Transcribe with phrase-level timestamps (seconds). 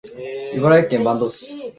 [0.55, 1.69] 茨城県坂東市